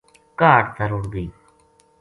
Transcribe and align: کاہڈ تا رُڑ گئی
کاہڈ 0.39 0.63
تا 0.75 0.83
رُڑ 0.91 1.03
گئی 1.13 1.27